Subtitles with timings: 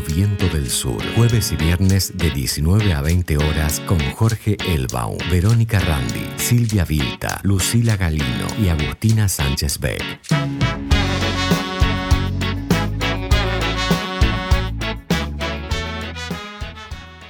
[0.00, 1.02] Viento del Sur.
[1.14, 7.40] Jueves y viernes de 19 a 20 horas con Jorge Elbaum, Verónica Randi, Silvia Vilta,
[7.42, 10.02] Lucila Galino y Agustina Sánchez Beck.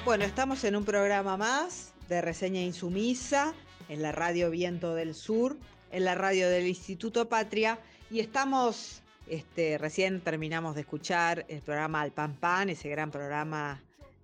[0.04, 3.54] Bueno, estamos en un programa más de reseña insumisa
[3.88, 5.56] en la radio Viento del Sur,
[5.90, 7.78] en la radio del Instituto Patria
[8.10, 13.82] y estamos, este, recién terminamos de escuchar el programa Al Pan Pan, ese gran programa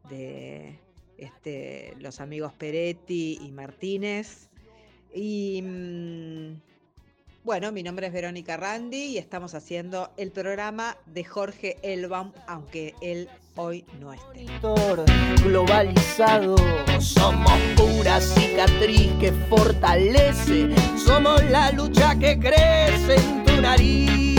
[0.08, 0.78] de
[1.18, 4.48] este, los amigos Peretti y Martínez.
[5.14, 6.54] Y mm,
[7.44, 12.94] bueno, mi nombre es Verónica Randi y estamos haciendo el programa de Jorge Elbaum, aunque
[13.02, 14.46] él hoy no esté.
[15.42, 16.56] Globalizado,
[16.98, 24.33] somos pura cicatriz que fortalece, somos la lucha que crece en tu nariz.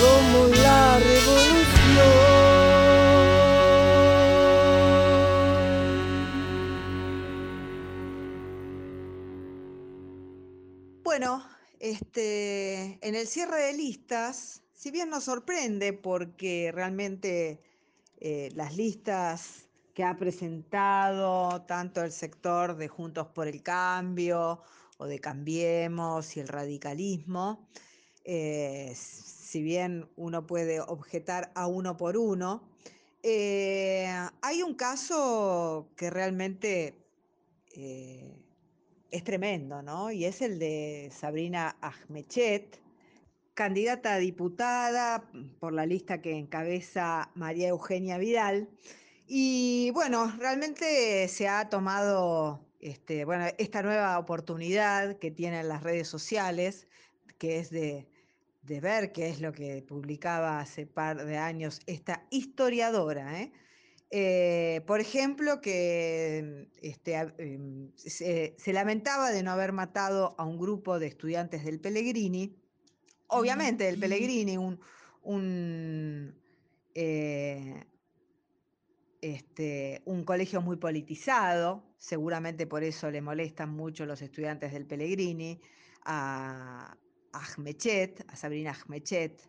[0.00, 2.40] Somos la revolución.
[11.04, 11.44] Bueno,
[11.78, 17.60] este, en el cierre de listas, si bien nos sorprende porque realmente
[18.20, 24.62] eh, las listas que ha presentado tanto el sector de Juntos por el Cambio
[24.96, 27.68] o de Cambiemos y el radicalismo,
[28.24, 28.94] eh,
[29.50, 32.62] si bien uno puede objetar a uno por uno,
[33.24, 34.08] eh,
[34.42, 36.94] hay un caso que realmente
[39.10, 40.12] es tremendo, ¿no?
[40.12, 42.80] Y es el de Sabrina Ahmechet,
[43.54, 48.68] candidata a diputada por la lista que encabeza María Eugenia Vidal.
[49.26, 56.06] Y bueno, realmente se ha tomado este, bueno, esta nueva oportunidad que tienen las redes
[56.06, 56.86] sociales,
[57.38, 58.06] que es de,
[58.62, 63.52] de ver qué es lo que publicaba hace par de años esta historiadora, ¿eh?
[64.12, 70.98] Eh, por ejemplo, que este, em, se, lamentaba de no haber matado a un grupo
[70.98, 72.56] de estudiantes del Pellegrini.
[73.28, 76.34] Obviamente, del Pellegrini, un,
[76.94, 77.84] eh,
[79.20, 85.60] este, un colegio muy politizado, seguramente por eso le molestan mucho los estudiantes del Pellegrini,
[86.04, 86.96] a,
[87.32, 89.48] Ahmechet, a Sabrina Ahmechet.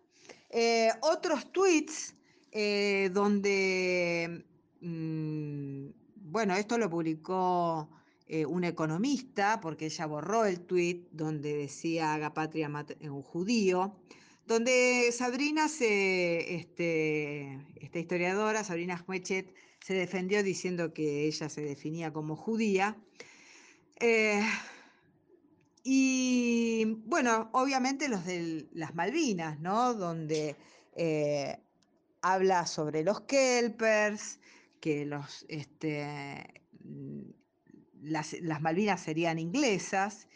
[0.49, 2.15] Eh, otros tweets
[3.11, 4.45] donde
[4.81, 7.89] Mm, bueno, esto lo publicó
[8.27, 12.69] eh, un economista, porque ella borró el tuit donde decía haga patria
[13.01, 13.95] un judío,
[14.47, 22.11] donde Sabrina se, este, esta historiadora, Sabrina Schmechet, se defendió diciendo que ella se definía
[22.11, 22.97] como judía.
[25.83, 29.93] Y bueno, obviamente los de las Malvinas, ¿no?
[29.93, 30.55] Donde
[30.95, 31.57] eh,
[32.21, 34.39] habla sobre los kelpers,
[34.79, 37.21] que los, este, mm,
[38.03, 40.27] las, Malvinas serían inglesas.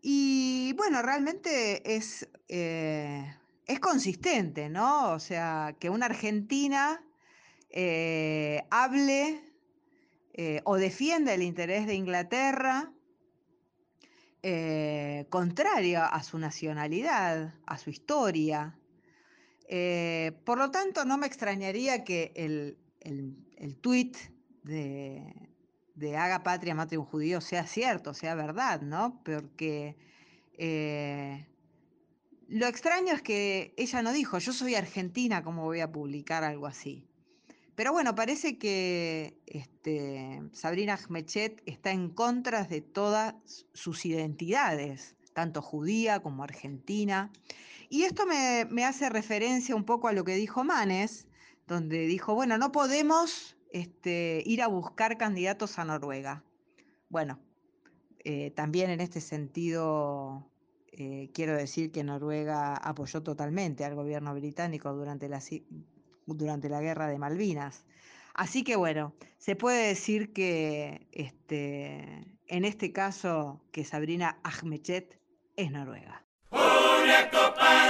[0.00, 3.34] Y bueno, realmente es, eh,
[3.66, 5.10] es consistente, ¿no?
[5.12, 7.04] O sea, que una argentina
[7.70, 9.40] eh, hable
[10.64, 12.93] o defienda el interés de Inglaterra
[15.30, 18.78] contrario a su nacionalidad, a su historia.
[20.44, 24.16] por lo tanto, no me extrañaría que el, el, tuit
[24.62, 29.22] de, haga patria, mate un judío sea cierto, sea verdad, ¿no?
[29.24, 29.96] Porque
[30.58, 31.46] eh,
[32.48, 36.66] lo extraño es que ella no dijo, yo soy argentina, ¿cómo voy a publicar algo
[36.66, 37.06] así?
[37.74, 43.34] Pero bueno, parece que este, Sabrina Ahmechet está en contra de todas
[43.72, 47.32] sus identidades, tanto judía como argentina.
[47.88, 51.26] Y esto me, hace referencia un poco a lo que dijo Manes,
[51.66, 56.44] donde dijo, bueno, no podemos este, ir a buscar candidatos a Noruega.
[57.08, 57.40] Bueno,
[58.24, 60.48] eh, también en este sentido
[60.92, 65.40] eh, quiero decir que Noruega apoyó totalmente al gobierno británico durante la,
[66.26, 67.84] durante la guerra de Malvinas.
[68.34, 75.20] Así que bueno, se puede decir que este, en este caso que Sabrina Ahmechet
[75.56, 76.24] es Noruega.
[77.30, 77.84] Copa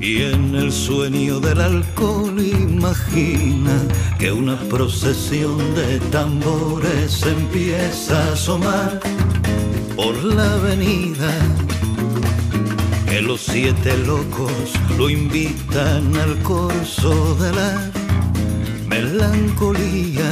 [0.00, 3.82] y en el sueño del alcohol imagina
[4.16, 9.00] que una procesión de tambores empieza a asomar
[9.96, 11.32] por la avenida.
[13.06, 14.52] Que los siete locos
[14.96, 17.90] lo invitan al corso de la
[18.86, 20.30] melancolía.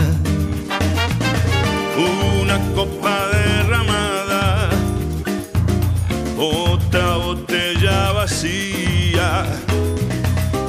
[2.41, 3.32] Una copa derramada,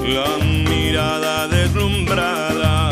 [0.06, 0.38] la
[0.70, 2.90] mirada deslumbrada.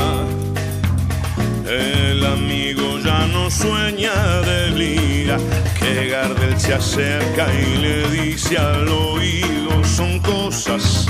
[1.69, 5.37] El amigo ya no sueña delira,
[5.79, 11.05] que Gardel se acerca y le dice al oído, son cosas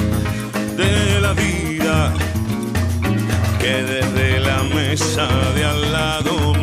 [0.75, 2.13] de la vida
[3.59, 6.53] que desde la mesa de al lado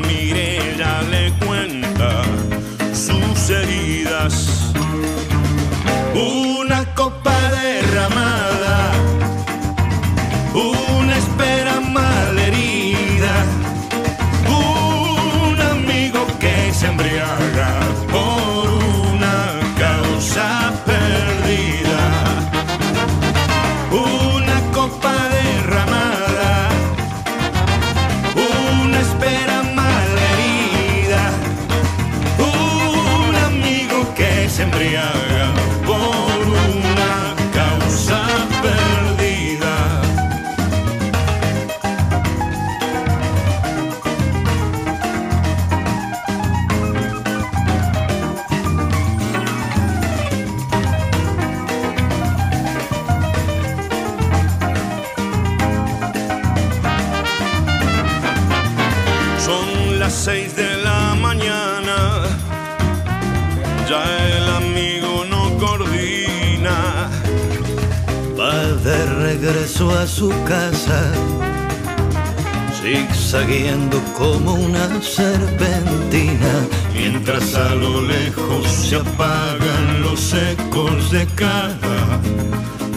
[75.03, 82.21] serpentina, Mientras a lo lejos se apagan los ecos de cada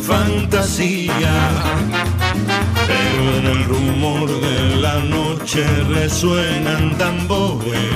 [0.01, 1.49] fantasía.
[2.87, 7.90] Pero en el rumor de la noche resuenan tambores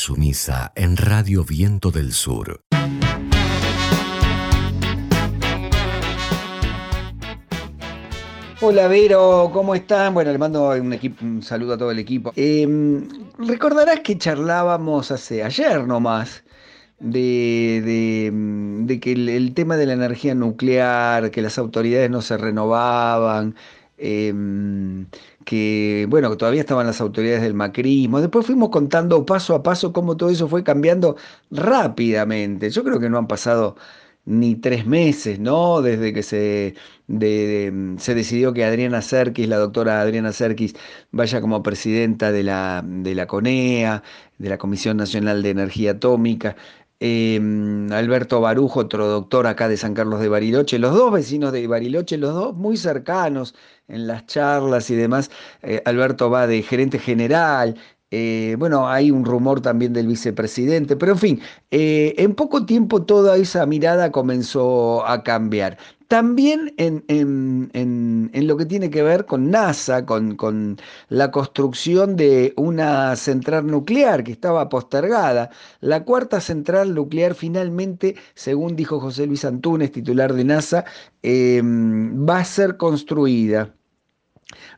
[0.00, 2.62] Insumisa en Radio Viento del Sur.
[8.62, 10.14] Hola Vero, ¿cómo están?
[10.14, 12.32] Bueno, le mando un, saludo a todo el equipo.
[12.34, 12.66] Eh,
[13.40, 16.44] recordarás que charlábamos hace ayer nomás
[16.98, 23.54] de, mm, que el, tema de la energía nuclear, que las autoridades no se renovaban,
[24.00, 25.06] em,
[25.44, 28.20] que bueno, todavía estaban las autoridades del macrismo.
[28.20, 31.16] Después fuimos contando paso a paso cómo todo eso fue cambiando
[31.50, 32.70] rápidamente.
[32.70, 33.76] Yo creo que no han pasado
[34.24, 35.82] ni tres meses, ¿no?
[35.82, 36.74] Desde que se,
[37.08, 40.74] se decidió que Adriana Serkis, la doctora Adriana Serkis,
[41.10, 44.02] vaya como presidenta de la, de la CONEA,
[44.38, 46.56] de la Comisión Nacional de Energía Atómica.
[47.02, 51.66] Em, Alberto Barujo, otro doctor acá de San Carlos de Bariloche, los dos vecinos de
[51.66, 53.54] Bariloche, los dos muy cercanos
[53.88, 55.30] en las charlas y demás.
[55.62, 57.76] Eh, Alberto va de gerente general,
[58.10, 61.40] eh, bueno, hay un rumor también del vicepresidente, pero en fin,
[61.70, 65.78] eh, en poco tiempo toda esa mirada comenzó a cambiar.
[66.10, 70.76] También en, lo que tiene que ver con NASA, con, con,
[71.08, 75.50] la construcción de una central nuclear que estaba postergada.
[75.80, 80.84] La cuarta central nuclear finalmente, según dijo José Luis Antunes, titular de NASA,
[81.22, 83.72] em, va a ser construida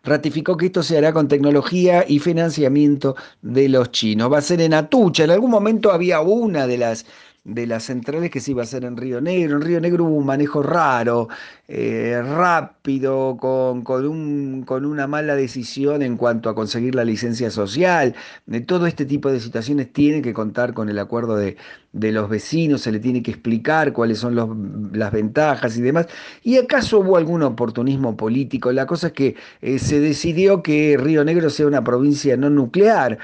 [0.02, 4.30] ratificó que esto se hará con tecnología y financiamiento de los chinos.
[4.30, 5.24] Va a ser en Atucha.
[5.24, 7.06] En algún momento había una de las
[7.44, 9.56] de las centrales que se iba a hacer en Río Negro.
[9.56, 11.28] En Río Negro hubo un manejo raro,
[11.68, 17.50] eh, rápido, con, con, un, con, una mala decisión en cuanto a conseguir la licencia
[17.50, 18.14] social.
[18.46, 21.56] De todo este tipo de situaciones tiene que contar con el acuerdo de,
[21.92, 24.48] de los vecinos, se le tiene que explicar cuáles son los,
[24.92, 26.06] las ventajas y demás.
[26.42, 28.72] ¿Y acaso hubo algún oportunismo político?
[28.72, 33.18] La cosa es que eh, se decidió que Río Negro sea una provincia no nuclear.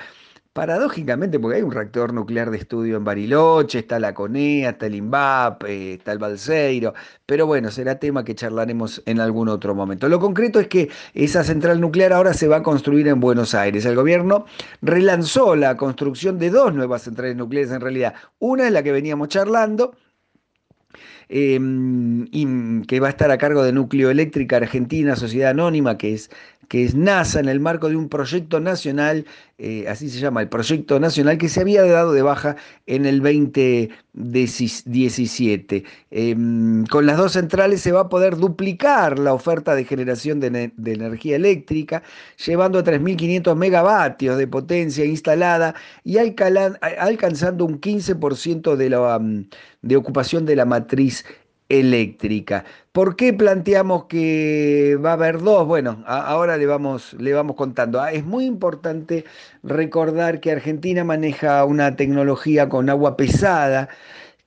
[0.59, 4.97] Paradójicamente, porque hay un reactor nuclear de estudio en Bariloche, está la CONEA, está el
[4.97, 10.09] INVAP, está el Balseiro, pero bueno, será tema que charlaremos en algún otro momento.
[10.09, 13.85] Lo concreto es que esa central nuclear ahora se va a construir en Buenos Aires.
[13.85, 14.47] El gobierno
[14.83, 18.15] relanzó la construcción de dos nuevas centrales nucleares en realidad.
[18.41, 19.95] Una es la que veníamos charlando,
[21.29, 22.27] em,
[22.85, 26.31] que va a estar a cargo de Núcleo Eléctrica Argentina, Sociedad Anónima, que es
[26.69, 30.49] que es NASA en el marco de un proyecto nacional, eh, así se llama, el
[30.49, 32.55] proyecto nacional que se había dado de baja
[32.87, 35.85] en el 2017.
[36.11, 40.73] Em, con las dos centrales se va a poder duplicar la oferta de generación de,
[40.85, 42.03] energía eléctrica,
[42.45, 49.21] llevando a 3.500 megavatios de potencia instalada y alcanzando un 15% de, la,
[49.83, 51.25] de ocupación de la matriz
[51.69, 52.65] eléctrica.
[52.93, 55.67] ¿Por qué planteamos que va a haber dos?
[55.67, 58.01] Bueno, ahora le vamos, le vamos contando.
[58.01, 59.25] Ah, es muy importante
[59.63, 63.89] recordar que Argentina maneja una tecnología con agua pesada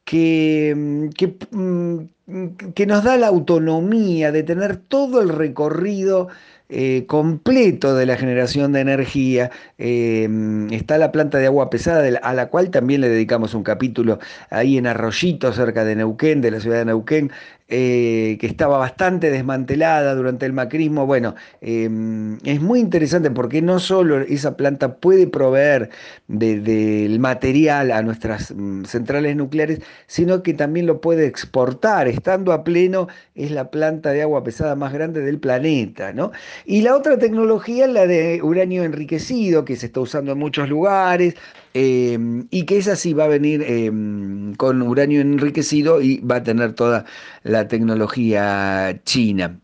[0.06, 1.10] que, mm,
[1.52, 6.30] mm, que nos da la autonomía de tener todo el recorrido
[6.74, 9.52] eh, completo de la generación de energía.
[9.78, 14.20] Em, está la planta de agua pesada, a la cual también le dedicamos un capítulo
[14.50, 17.32] ahí en Arroyito, cerca de Neuquén, de la ciudad de Neuquén,
[17.74, 21.06] eh, que estaba bastante desmantelada durante el macrismo.
[21.06, 25.90] Bueno, em, es muy interesante porque no solo esa planta puede proveer
[26.28, 32.10] del material a nuestras mm, centrales nucleares, sino que también lo puede exportar.
[32.10, 36.12] Estando a pleno, es la planta de agua pesada más grande del planeta.
[36.12, 36.34] ¿no?
[36.66, 40.68] Y la otra tecnología es la de uranio enriquecido, que se está usando en muchos
[40.68, 41.36] lugares.
[41.74, 46.44] Em, y que esa sí va a venir em, con uranio enriquecido y va a
[46.44, 47.06] tener toda
[47.44, 49.60] la tecnología china.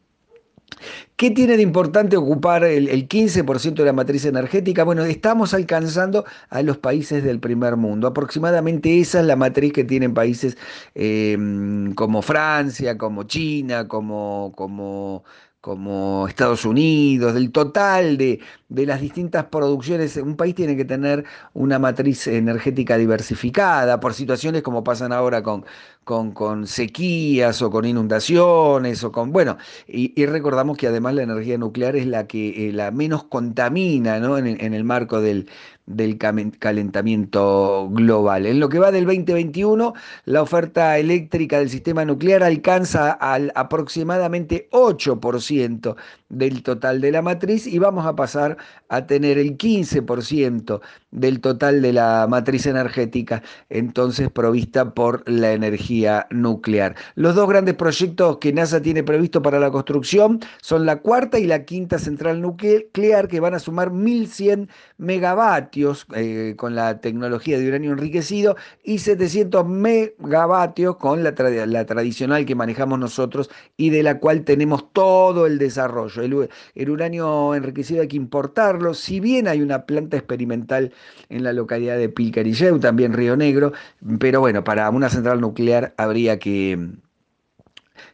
[1.18, 4.84] ¿Qué tiene de importante ocupar el, 15% de la matriz energética?
[4.84, 8.08] Bueno, estamos alcanzando a los países del primer mundo.
[8.08, 10.58] Aproximadamente esa es la matriz que tienen países
[10.94, 15.24] em, como Francia, como China, como, como
[15.62, 21.26] como Estados Unidos, del total de, de, las distintas producciones, un país tiene que tener
[21.54, 25.66] una matriz energética diversificada por situaciones como pasan ahora con,
[26.04, 31.96] con, sequías o con inundaciones o con, bueno, y, recordamos que además la energía nuclear
[31.96, 34.38] es la que eh, la menos contamina ¿no?
[34.38, 35.50] en el marco del,
[35.88, 38.46] del calentamiento global.
[38.46, 39.94] En lo que va del 2021,
[40.26, 45.96] la oferta eléctrica del sistema nuclear alcanza al aproximadamente 8%
[46.30, 48.58] del total de la matriz y vamos a pasar
[48.90, 50.82] a tener el 15%
[51.12, 56.96] del total de la matriz energética, entonces provista por la energía nuclear.
[57.16, 61.46] Los dos grandes proyectos que NASA tiene previsto para la construcción son la cuarta y
[61.46, 64.68] la quinta central nuclear que van a sumar 1.100
[64.98, 71.34] megavatios eh, con la tecnología de uranio enriquecido y 700 megavatios con la,
[71.66, 76.17] la tradicional que manejamos nosotros y de la cual tenemos todo el desarrollo.
[76.24, 80.94] El, uranio enriquecido hay que importarlo, si bien hay una planta experimental
[81.30, 83.74] en la localidad de Pilcarilleu, también Río Negro,
[84.20, 86.78] pero bueno, para una central nuclear habría que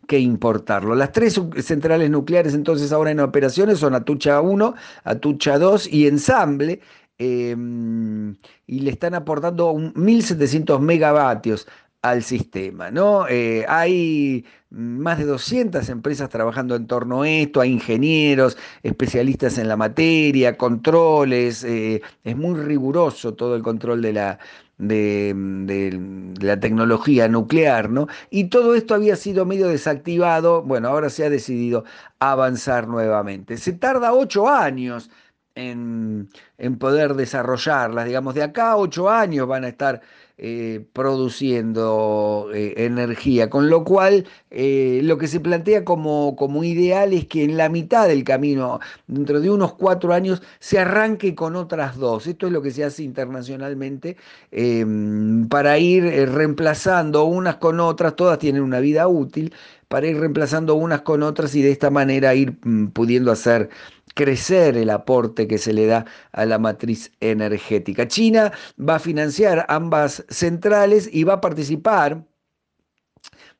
[0.07, 0.95] que importarlo.
[0.95, 6.81] Las tres centrales nucleares entonces ahora en operaciones son Atucha 1, Atucha 2 y Ensamble,
[7.17, 8.35] em,
[8.67, 11.67] y le están aportando 1.700 megavatios
[12.03, 12.91] al sistema.
[12.91, 13.27] ¿no?
[13.27, 19.67] Eh, hay más de 200 empresas trabajando en torno a esto, hay ingenieros, especialistas en
[19.67, 24.39] la materia, controles, eh, es muy riguroso todo el control de la,
[24.77, 28.07] de, la tecnología nuclear, ¿no?
[28.29, 31.85] Y todo esto había sido medio desactivado, bueno, ahora se ha decidido
[32.19, 33.57] avanzar nuevamente.
[33.57, 35.09] Se tarda ocho años
[35.55, 40.01] en, en poder desarrollarlas, digamos, de acá a ocho años van a estar
[40.37, 47.13] eh, produciendo eh, energía, con lo cual eh, lo que se plantea como, como ideal
[47.13, 51.55] es que en la mitad del camino, dentro de unos cuatro años, se arranque con
[51.55, 52.25] otras dos.
[52.25, 54.17] Esto es lo que se hace internacionalmente
[54.51, 59.53] em, para ir reemplazando unas con otras, todas tienen una vida útil,
[59.87, 63.69] para ir reemplazando unas con otras y de esta manera ir mm, pudiendo hacer
[64.13, 68.07] crecer el aporte que se le da a la matriz energética.
[68.07, 72.25] China va a financiar ambas centrales y va a participar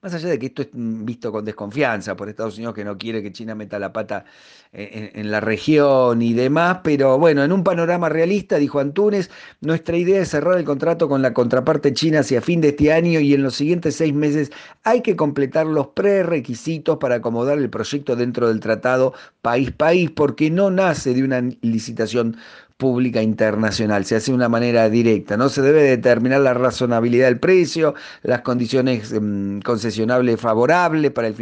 [0.01, 3.23] más allá de que esto es visto con desconfianza por Estados Unidos, que no quiere
[3.23, 4.25] que China meta la pata
[4.73, 9.29] en, la región y demás, pero bueno, en un panorama realista, dijo Antunes,
[9.61, 13.19] nuestra idea es cerrar el contrato con la contraparte china hacia fin de este año
[13.19, 14.51] y en los siguientes seis meses
[14.83, 20.71] hay que completar los prerequisitos para acomodar el proyecto dentro del tratado país-país, porque no
[20.71, 22.37] nace de una licitación
[22.77, 27.39] pública internacional, se hace de una manera directa, no se debe determinar la razonabilidad del
[27.39, 31.35] precio, las condiciones mm, concesionables favorables para el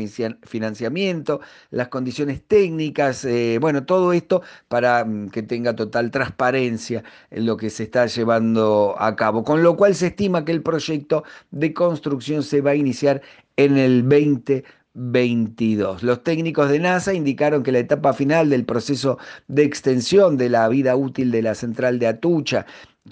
[0.43, 1.41] financiamiento,
[1.71, 7.57] las condiciones técnicas, eh, bueno, todo esto para mm, que tenga total transparencia en lo
[7.57, 11.73] que se está llevando a cabo, con lo cual se estima que el proyecto de
[11.73, 13.21] construcción se va a iniciar
[13.57, 16.03] en el 20 22.
[16.03, 20.67] Los técnicos de NASA indicaron que la etapa final del proceso de extensión de la
[20.67, 22.65] vida útil de la central de Atucha,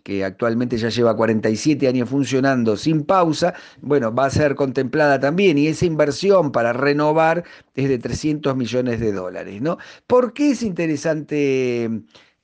[0.03, 5.57] que actualmente ya lleva 47 años funcionando sin pausa, bueno, va a ser contemplada también
[5.57, 7.43] y esa inversión para renovar
[7.75, 9.77] es de 300 millones de dólares, ¿no?
[10.07, 11.89] ¿Por qué es interesante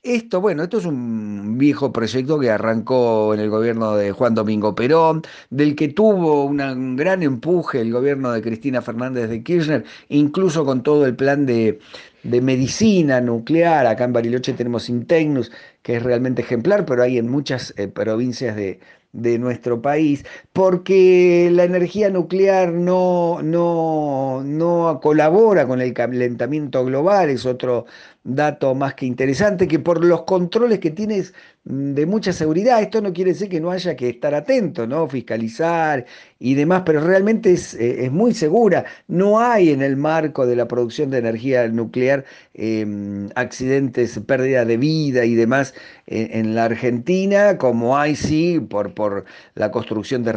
[0.05, 4.75] esto, bueno, esto es un viejo proyecto que arrancó en el gobierno de Juan Domingo
[4.75, 10.63] Perón, del que tuvo un gran empuje el gobierno de Cristina Fernández de Kirchner, incluso
[10.63, 11.79] con todo el plan de,
[12.23, 13.87] medicina nuclear.
[13.87, 18.55] Acá en Bariloche tenemos Intecnus, que es realmente ejemplar, pero hay en muchas eh, provincias
[18.55, 18.79] de,
[19.15, 27.29] de nuestro país, porque la energía nuclear no, no, no colabora con el calentamiento global,
[27.29, 27.85] es otro
[28.25, 31.33] dato más que interesante, que por los controles que tienes
[31.65, 35.07] de mucha seguridad, esto no quiere decir que no haya que estar atento, ¿no?
[35.07, 36.05] fiscalizar
[36.37, 38.85] y demás, pero realmente es, eh, es muy segura.
[39.07, 42.23] No hay en el marco de la producción de energía nuclear
[42.53, 45.73] em, accidentes, pérdida de vida y demás
[46.07, 49.25] en, la Argentina, como hay sí por, por
[49.55, 50.33] la construcción de,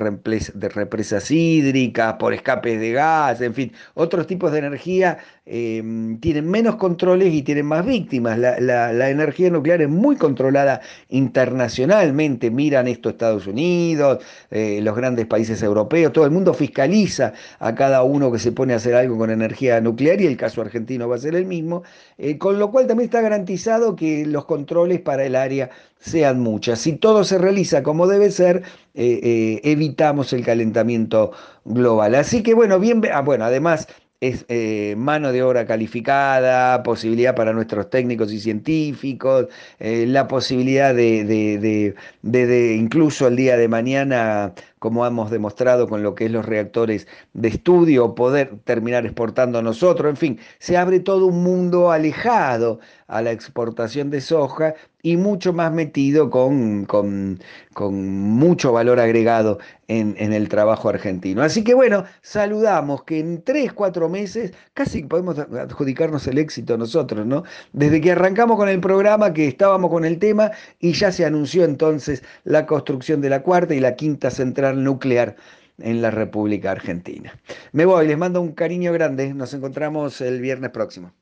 [0.54, 6.50] de represas hídricas, por escapes de gas, en fin, otros tipos de energía em, tienen
[6.50, 8.38] menos controles y tienen más víctimas.
[8.38, 10.80] La, la, energía nuclear es muy controlada
[11.18, 17.74] internacionalmente, miran esto Estados Unidos, eh, los grandes países europeos, todo el mundo fiscaliza a
[17.74, 21.08] cada uno que se pone a hacer algo con energía nuclear y el caso argentino
[21.08, 21.82] va a ser el mismo,
[22.16, 26.78] eh, con lo cual también está garantizado que los controles para el área sean muchas.
[26.78, 28.62] Si todo se realiza como debe ser,
[28.94, 31.32] eh, evitamos el calentamiento
[31.64, 32.14] global.
[32.14, 33.88] Así que bueno, bien, ah, bueno, además
[34.20, 39.46] es eh, mano de obra calificada, posibilidad para nuestros técnicos y científicos,
[39.78, 46.02] eh, la posibilidad de, de, de, incluso el día de mañana, como hemos demostrado con
[46.02, 51.00] lo que es los reactores de estudio, poder terminar exportando nosotros, en fin, se abre
[51.00, 57.38] todo un mundo alejado a la exportación de soja y mucho más metido con, con,
[57.80, 61.42] mucho valor agregado en, en, el trabajo argentino.
[61.42, 67.24] Así que bueno, saludamos que en tres, cuatro meses casi podemos adjudicarnos el éxito nosotros,
[67.24, 67.44] ¿no?
[67.72, 71.64] Desde que arrancamos con el programa, que estábamos con el tema y ya se anunció
[71.64, 75.36] entonces la construcción de la cuarta y la quinta central nuclear
[75.78, 77.32] en la República Argentina.
[77.72, 81.12] Me voy, les mando un cariño grande, nos encontramos el viernes próximo.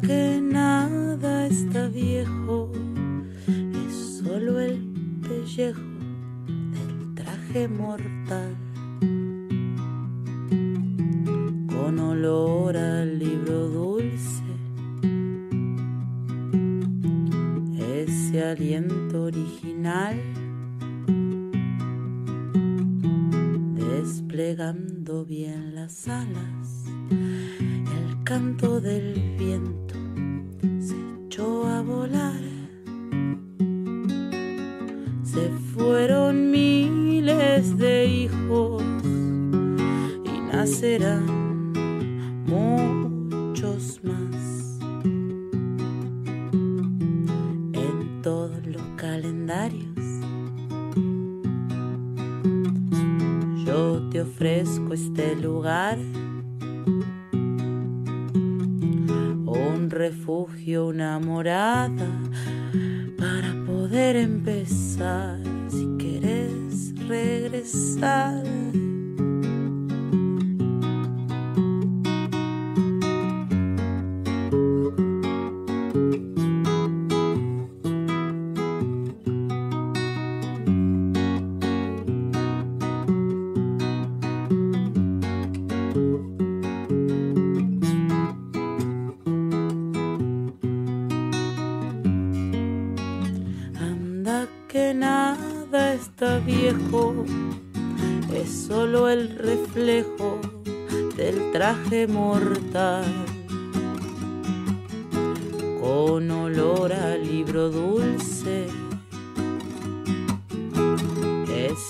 [0.00, 2.70] que nada está viejo,
[3.86, 4.82] es solo el
[5.22, 5.91] pellejo
[7.52, 8.56] traje mortal.
[11.68, 12.81] Con olor al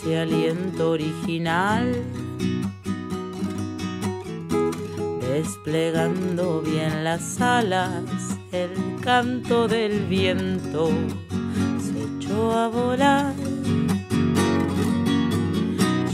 [0.03, 1.95] ese aliento original,
[5.21, 8.03] desplegando bien las alas,
[8.51, 10.91] el canto del viento
[11.79, 13.33] se echó a volar.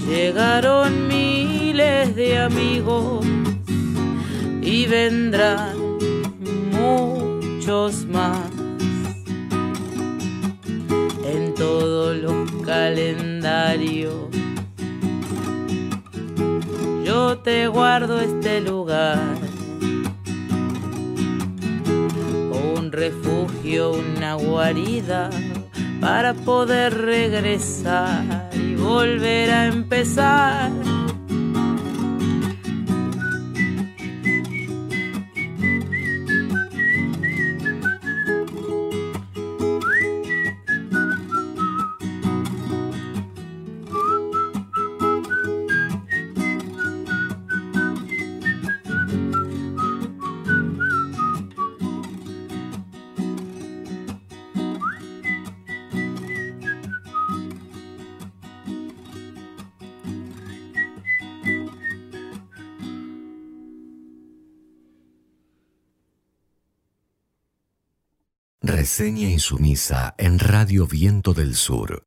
[0.07, 3.25] Llegaron miles de amigos
[4.61, 5.77] y vendrán
[6.73, 8.48] muchos más
[12.69, 14.29] los calendarios.
[17.05, 19.19] Yo te guardo este lugar,
[22.77, 25.31] un refugio, una guarida
[26.01, 30.71] para poder regresar y volver a empezar
[68.99, 72.03] Reseña insumisa en Radio Viento del Sur.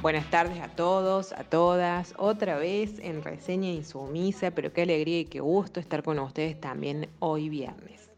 [0.00, 5.24] Buenas tardes a todos, a todas, otra vez en Reseña Insumisa, pero qué alegría y
[5.24, 8.09] qué gusto estar con ustedes también hoy viernes.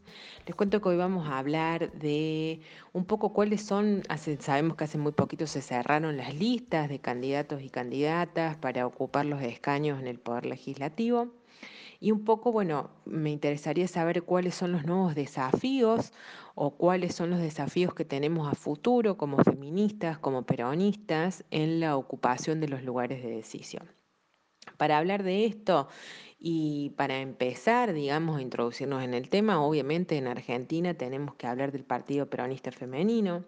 [0.47, 2.61] Les cuento que hoy vamos a hablar de
[2.93, 4.03] un poco cuáles son,
[4.41, 9.27] sabemos que hace muy poquito se cerraron las listas de candidatos y candidatas para ocupar
[9.27, 11.33] los escaños en el Poder Legislativo.
[12.01, 16.13] Y un poco, bueno, me interesaría saber cuáles son los nuevos desafíos
[16.57, 21.97] o cuáles son los desafíos que tenemos a futuro como feministas, como peronistas, en la
[21.97, 23.89] ocupación de los lugares de decisión.
[24.77, 25.89] Para hablar de esto
[26.45, 31.71] y para empezar, digamos, a introducirnos en el tema, obviamente en Argentina tenemos que hablar
[31.71, 33.45] del Partido Peronista Femenino,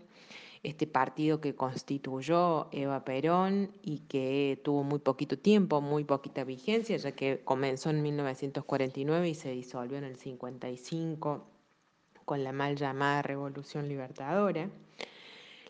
[0.63, 6.97] este partido que constituyó Eva Perón y que tuvo muy poquito tiempo, muy poquita vigencia,
[6.97, 11.45] ya que comenzó en 1949 y se disolvió en el 55
[12.25, 14.71] con la mal llamada Revolución Libertadora.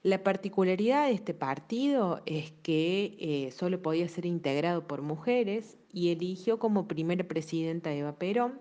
[0.03, 6.11] La particularidad de este partido es que eh, solo podía ser integrado por mujeres y
[6.11, 8.61] eligió como primera presidenta a Eva Perón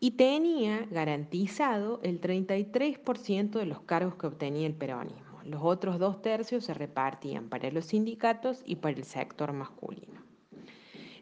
[0.00, 5.40] y tenía garantizado el 33% de los cargos que obtenía el peronismo.
[5.44, 10.22] Los otros dos tercios se repartían para los sindicatos y para el sector masculino.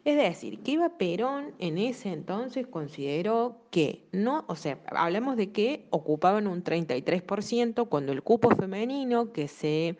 [0.05, 5.53] Es decir, que Eva Perón en ese entonces consideró que no, o sea, hablamos de
[5.53, 9.97] que ocupaban un 33% cuando el cupo femenino que se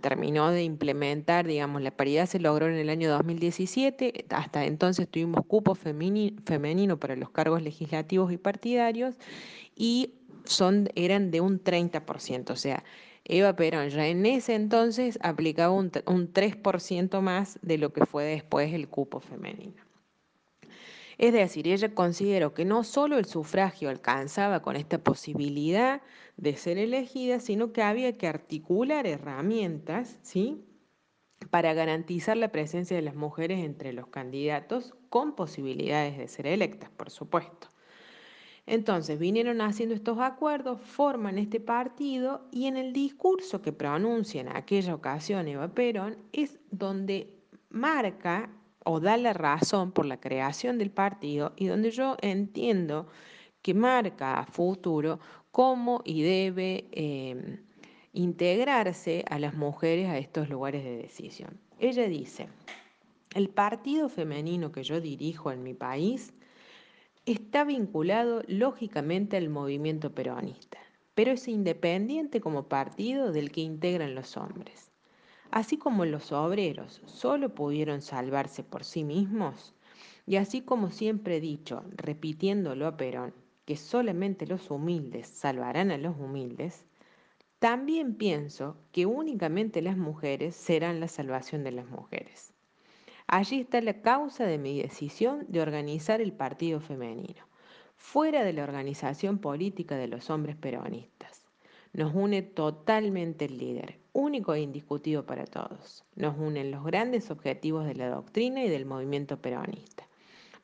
[0.00, 5.44] terminó de implementar, digamos, la paridad se logró en el año 2017, hasta entonces tuvimos
[5.46, 9.16] cupo femenino para los cargos legislativos y partidarios
[9.76, 12.84] y son, eran de un 30%, o sea,
[13.24, 18.24] Eva Perón ya en ese entonces aplicaba un, un 3% más de lo que fue
[18.24, 19.88] después el cupo femenino.
[21.18, 26.00] Es decir, ella consideró que no solo el sufragio alcanzaba con esta posibilidad
[26.38, 30.64] de ser elegida, sino que había que articular herramientas, ¿sí?
[31.50, 36.90] para garantizar la presencia de las mujeres entre los candidatos con posibilidades de ser electas,
[36.90, 37.68] por supuesto.
[38.66, 44.54] Entonces vinieron haciendo estos acuerdos, forman este partido y en el discurso que pronuncia en
[44.54, 47.34] aquella ocasión Eva Perón es donde
[47.70, 48.50] marca
[48.84, 53.06] o da la razón por la creación del partido y donde yo entiendo
[53.62, 55.18] que marca a futuro
[55.58, 57.56] cómo y debe em,
[58.12, 61.58] integrarse a las mujeres a estos lugares de decisión.
[61.80, 62.46] Ella dice,
[63.34, 66.32] el partido femenino que yo dirijo en mi país
[67.26, 70.78] está vinculado lógicamente al movimiento peronista,
[71.16, 74.92] pero es independiente como partido del que integran los hombres.
[75.50, 79.74] Así como los obreros solo pudieron salvarse por sí mismos,
[80.24, 83.34] y así como siempre he dicho, repitiéndolo a Perón,
[83.68, 86.86] que solamente los humildes salvarán a los humildes,
[87.58, 92.54] también pienso que únicamente las mujeres serán la salvación de las mujeres.
[93.26, 97.44] Allí está la causa de mi decisión de organizar el partido femenino,
[97.94, 101.44] fuera de la organización política de los hombres peronistas.
[101.92, 106.06] Nos une totalmente el líder, único e indiscutido para todos.
[106.16, 110.08] Nos unen los grandes objetivos de la doctrina y del movimiento peronista.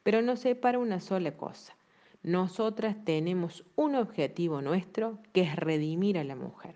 [0.02, 1.76] Pero nos separa una sola cosa.
[2.24, 6.74] Nosotras tenemos un objetivo nuestro que es redimir a la mujer.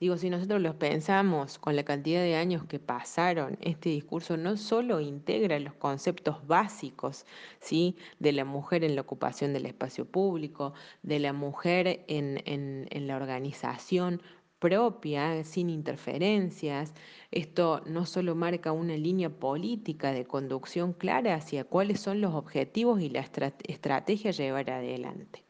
[0.00, 4.56] Digo, si nosotros los pensamos con la cantidad de años que pasaron, este discurso no
[4.56, 7.24] solo integra los conceptos básicos
[7.60, 7.96] ¿sí?
[8.18, 13.14] de la mujer en la ocupación del espacio público, de la mujer en, en la
[13.14, 14.20] organización
[14.62, 16.94] propia, sin interferencias.
[17.32, 23.00] Esto no solo marca una línea política de conducción clara hacia cuáles son los objetivos
[23.02, 23.26] y la
[23.66, 25.42] estrategia a llevar adelante.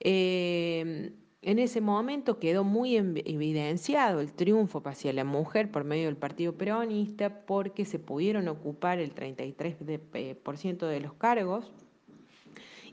[0.00, 6.16] Em, en ese momento quedó muy evidenciado el triunfo hacia la mujer por medio del
[6.18, 11.72] Partido Peronista porque se pudieron ocupar el 33% de los cargos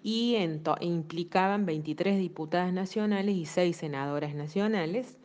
[0.01, 0.37] y
[0.79, 5.17] implicaban 23 diputadas nacionales y 6 senadoras nacionales.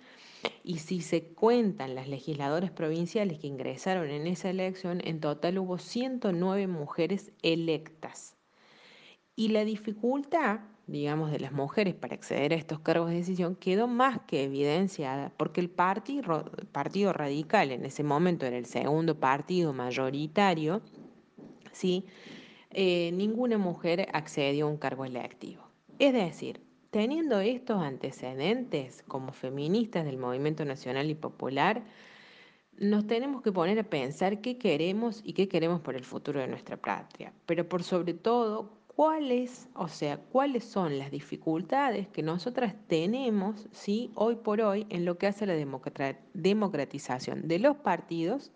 [0.63, 5.79] Y si se cuentan las legisladoras provinciales que ingresaron en esa elección, en total hubo
[5.79, 8.37] 109 mujeres electas.
[9.37, 13.87] Y la dificultad, digamos, de las mujeres para acceder a estos cargos de decisión quedó
[13.87, 20.83] más que evidenciada, porque el partido, Radical en ese momento era el segundo partido mayoritario,
[21.73, 22.05] ¿sí?
[22.73, 25.63] Eh, ninguna mujer accedió a un cargo electivo.
[25.99, 31.85] Es decir, Teniendo estos antecedentes como feministas del movimiento nacional y popular,
[32.79, 36.49] nos tenemos que poner a pensar qué queremos y qué queremos por el futuro de
[36.49, 42.75] nuestra patria, pero por sobre todo, cuáles, o sea, cuáles son las dificultades que nosotras
[42.89, 44.11] tenemos, ¿sí?
[44.17, 45.55] hoy por hoy, en lo que hace la
[46.35, 48.51] democratización de los partidos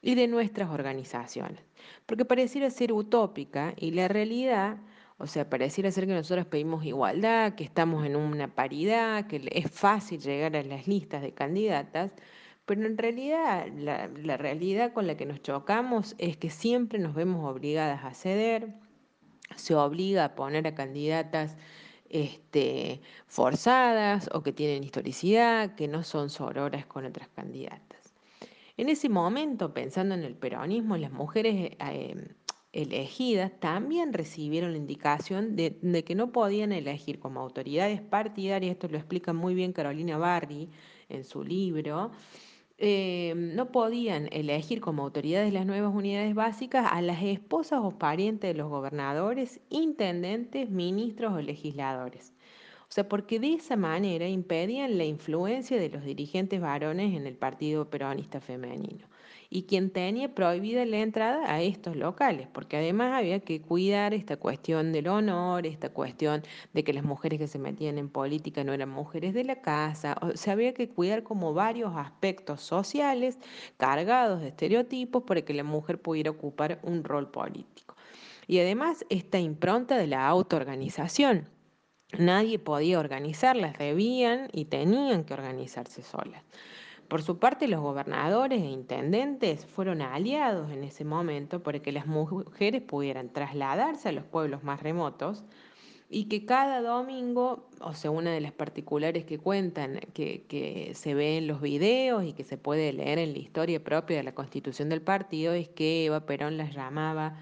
[0.00, 1.60] y de nuestras organizaciones.
[2.06, 4.78] Porque pareciera ser utópica y la realidad
[5.18, 9.70] o sea, pareciera ser que nosotros pedimos igualdad, que estamos en una paridad, que es
[9.70, 12.12] fácil llegar a las listas de candidatas,
[12.66, 17.48] pero en realidad la, realidad con la que nos chocamos es que siempre nos vemos
[17.50, 18.74] obligadas a ceder,
[19.54, 21.56] se obliga a poner a candidatas
[22.10, 28.14] este, forzadas o que tienen historicidad, que no son sororas con otras candidatas.
[28.76, 32.34] En ese momento, pensando en el peronismo, las mujeres eh,
[32.76, 38.98] elegidas también recibieron la indicación de, que no podían elegir como autoridades partidarias, esto lo
[38.98, 40.68] explica muy bien Carolina Barri
[41.08, 42.10] en su libro,
[42.78, 48.52] eh, no podían elegir como autoridades las nuevas unidades básicas a las esposas o parientes
[48.52, 52.34] de los gobernadores, intendentes, ministros o legisladores.
[52.82, 57.36] O sea, porque de esa manera impedían la influencia de los dirigentes varones en el
[57.36, 59.06] Partido Peronista Femenino
[59.50, 64.36] y quien tenía prohibida la entrada a estos locales, porque además había que cuidar esta
[64.36, 68.72] cuestión del honor, esta cuestión de que las mujeres que se metían en política no
[68.72, 73.38] eran mujeres de la casa, o sea, había que cuidar como varios aspectos sociales
[73.76, 77.96] cargados de estereotipos para que la mujer pudiera ocupar un rol político.
[78.46, 81.48] Y además esta impronta de la autoorganización.
[82.16, 86.42] Nadie podía organizarlas, debían y tenían que organizarse solas.
[87.08, 92.06] Por su parte, los gobernadores e intendentes fueron aliados en ese momento para que las
[92.06, 95.44] mujeres pudieran trasladarse a los pueblos más remotos
[96.08, 101.14] y que cada domingo, o sea, una de las particulares que cuentan, que, que, se
[101.14, 104.34] ve en los videos y que se puede leer en la historia propia de la
[104.34, 107.36] constitución del partido, es que Eva Perón las llamaba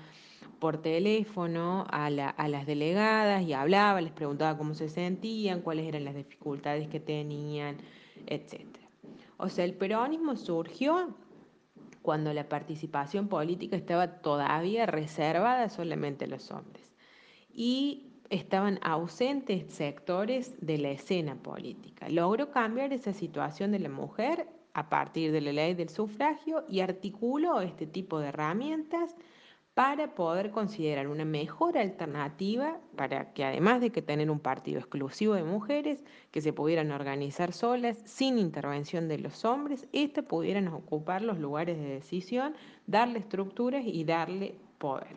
[0.59, 6.05] por teléfono a, a las delegadas y hablaba, les preguntaba cómo se sentían, cuáles eran
[6.05, 7.77] las dificultades que tenían,
[8.27, 8.74] etc.
[9.45, 11.15] O sea, el peronismo surgió
[12.01, 16.95] cuando la participación política estaba todavía reservada solamente a los hombres.
[17.53, 22.09] Y estaban ausentes sectores de la escena política.
[22.09, 26.81] Logró cambiar esa situación de la mujer a partir de la ley del sufragio y
[26.81, 29.15] articuló este tipo de herramientas
[29.75, 35.35] para poder considerar una mejor alternativa para que además de que tener un partido exclusivo
[35.35, 41.23] de mujeres, que se pudieran organizar solas sin intervención de los hombres, éstas pudieran ocupar
[41.23, 42.55] los lugares de decisión,
[42.87, 45.17] darle estructuras y darle poder.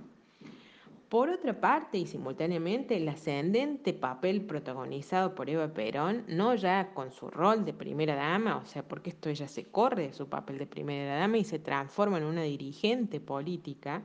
[1.09, 7.13] Por otra parte, y simultáneamente, el ascendente papel protagonizado por Eva Perón, no ya con
[7.13, 10.57] su rol de primera dama, o sea, porque esto ella se corre de su papel
[10.57, 14.01] de primera dama y se transforma en una dirigente política,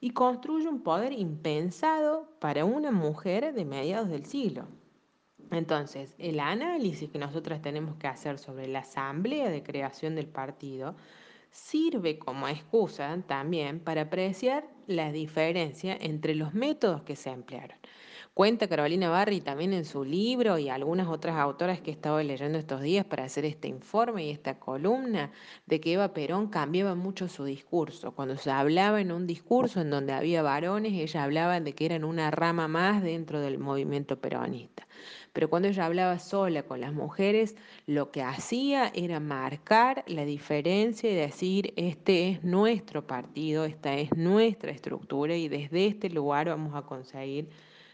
[0.00, 4.66] y construye un poder impensado para una mujer de mediados del siglo.
[5.50, 10.94] Entonces, el análisis que nosotras tenemos que hacer sobre la asamblea de creación del partido
[11.50, 17.78] sirve como excusa también para apreciar la diferencia entre los métodos que se emplearon.
[18.40, 22.56] Cuenta Carolina Barri también en su libro y algunas otras autoras que he estado leyendo
[22.56, 25.30] estos días para hacer este informe y esta columna
[25.66, 28.12] de que Eva Perón cambiaba mucho su discurso.
[28.12, 32.02] Cuando se hablaba en un discurso en donde había varones, ella hablaba de que eran
[32.02, 34.88] una rama más dentro del movimiento peronista.
[35.34, 41.10] Pero cuando ella hablaba sola con las mujeres, lo que hacía era marcar la diferencia
[41.10, 46.74] y decir, este es nuestro partido, esta es nuestra estructura y desde este lugar vamos
[46.74, 47.50] a conseguir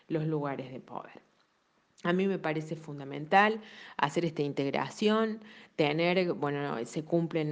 [0.08, 1.22] los lugares de poder.
[2.02, 3.60] A mí me parece fundamental
[3.96, 5.40] hacer esta integración,
[5.74, 7.42] tener, bueno, se cumple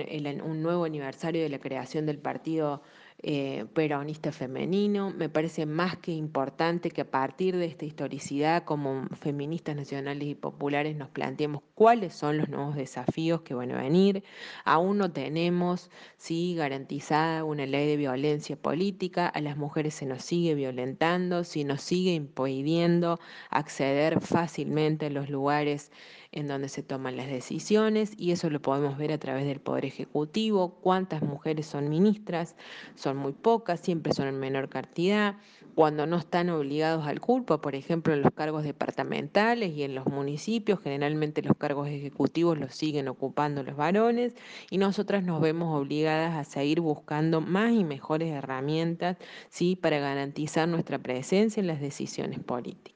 [0.44, 2.82] un nuevo aniversario de la creación del Partido
[3.26, 5.10] eh, peronista femenino.
[5.10, 10.34] Me parece más que importante que a partir de esta historicidad, como feministas nacionales y
[10.34, 14.24] populares, nos planteemos cuáles son los nuevos desafíos que van a venir.
[14.66, 20.22] Aún no tenemos, sí, garantizada una ley de violencia política, a las mujeres se nos
[20.22, 25.90] sigue violentando, si nos sigue impidiendo acceder fácilmente a los lugares
[26.34, 29.84] en donde se toman las decisiones y eso lo podemos ver a través del Poder
[29.84, 32.56] Ejecutivo, cuántas mujeres son ministras,
[32.96, 35.36] son muy pocas, siempre son en menor cantidad,
[35.76, 40.06] cuando no están obligados al culpa, por ejemplo, en los cargos departamentales y en los
[40.06, 44.34] municipios, generalmente los cargos ejecutivos los siguen ocupando los varones
[44.70, 49.18] y nosotras nos vemos obligadas a seguir buscando más y mejores herramientas
[49.50, 49.76] ¿sí?
[49.76, 52.93] para garantizar nuestra presencia en las decisiones políticas.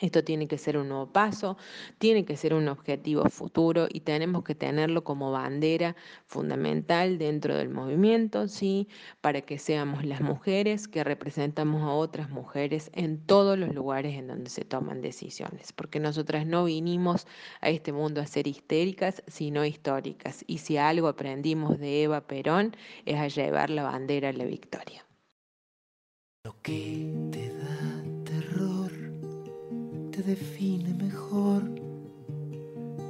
[0.00, 1.56] Esto tiene que ser un nuevo paso,
[1.98, 5.94] tiene que ser un objetivo futuro y tenemos que tenerlo como bandera
[6.26, 8.88] fundamental dentro del movimiento, ¿sí?
[9.20, 14.28] Para que seamos las mujeres que representamos a otras mujeres en todos los lugares en
[14.28, 17.26] donde se toman decisiones, porque nosotras no vinimos
[17.60, 20.44] a este mundo a ser histéricas, sino históricas.
[20.46, 25.04] Y si algo aprendimos de Eva Perón es a llevar la bandera a la victoria.
[26.44, 27.79] Lo que te da
[30.22, 31.62] define mejor.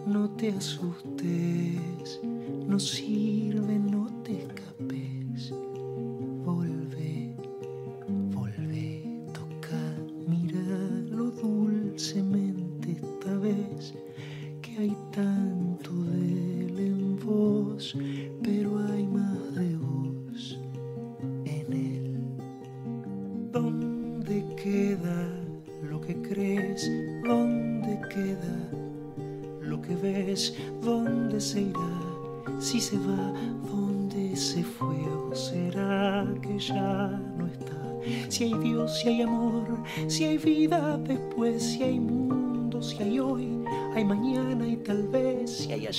[0.07, 2.21] No te asustes,
[2.67, 5.53] no sirve, no te escapes.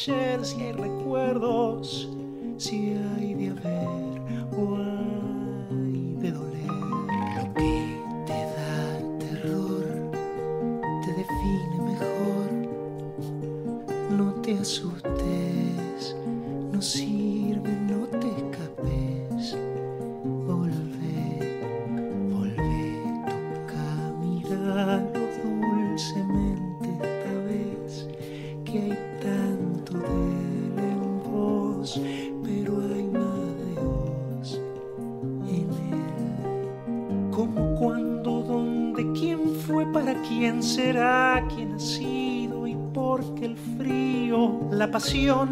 [0.07, 0.73] Vez, si hay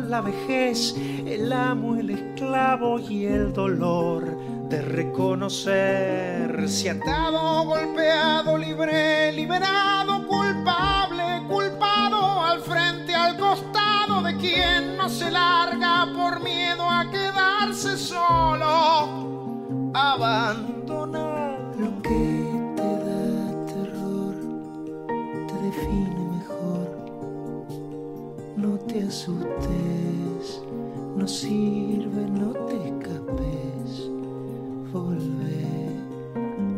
[0.08, 0.96] la vejez,
[1.26, 4.38] el amo, el esclavo y el dolor
[4.70, 14.96] de reconocer si atado, golpeado, libre, liberado, culpable, culpado, al frente, al costado de quien
[14.98, 20.79] no se larga por miedo a quedarse solo, abandonado.
[29.20, 30.62] Asustes,
[31.18, 34.10] no sirve, no te escapes.
[34.94, 35.92] Volvé,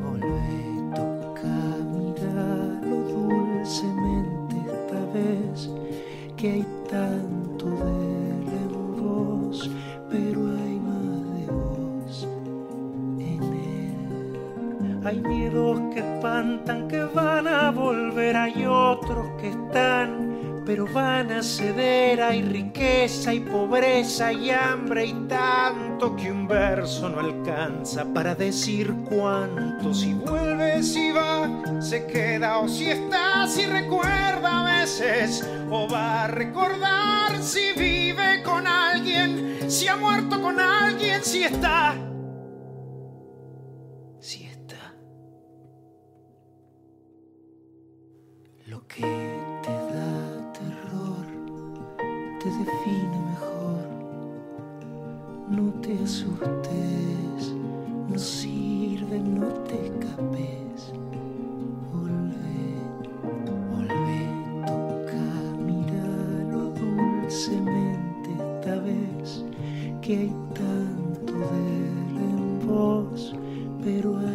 [0.01, 0.53] volvé,
[0.95, 1.57] toca
[1.97, 5.69] mirarlo dulcemente esta vez
[6.35, 9.69] que hay tanto de en vos,
[10.09, 12.27] pero hay más de vos
[13.19, 15.05] en él.
[15.05, 20.20] Hay miedos que espantan, que van a volver, hay otros que están,
[20.71, 22.21] pero van a ceder.
[22.21, 28.93] Hay riqueza y pobreza y hambre y tanto que un verso no alcanza para decir
[29.09, 29.93] cuánto.
[29.93, 36.23] Si vuelve, si va, se queda o si está, si recuerda a veces o va
[36.23, 41.95] a recordar si vive con alguien, si ha muerto con alguien, si está.
[44.21, 44.93] Si está.
[48.67, 49.30] Lo que
[55.91, 57.53] te asustes,
[58.07, 60.93] no sirve, no te escapes.
[61.91, 62.63] Volvé,
[63.45, 64.21] volvé,
[64.65, 65.25] toca,
[65.65, 69.43] míralo dulcemente esta vez
[70.01, 73.35] que hay tanto de él en vos,
[73.83, 74.30] pero hay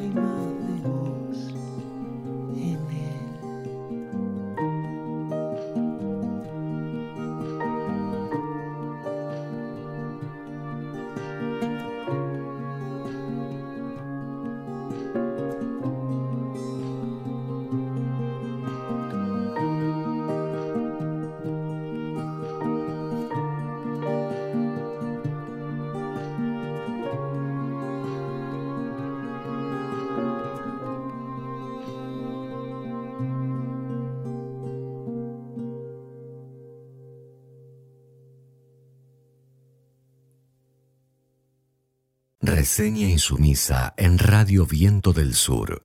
[42.78, 45.80] Reseña insumisa en Radio Viento del Sur.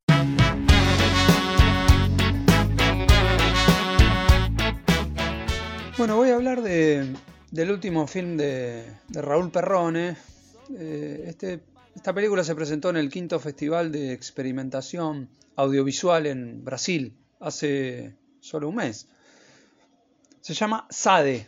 [5.97, 7.15] Bueno, voy a hablar de,
[7.49, 10.17] del último film de, de Raúl Perrone.
[10.77, 11.61] Eh, este,
[11.95, 18.67] esta película se presentó en el quinto Festival de Experimentación Audiovisual en Brasil hace solo
[18.67, 19.07] un mes.
[20.41, 21.47] Se llama Sade,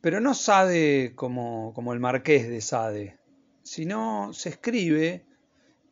[0.00, 3.18] pero no Sade como, como el marqués de Sade,
[3.64, 5.24] sino se escribe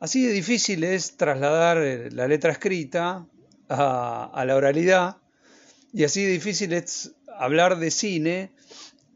[0.00, 3.26] Así de difícil es trasladar eh, la letra escrita
[3.70, 5.16] a, a la oralidad
[5.92, 8.52] y así de difícil es hablar de cine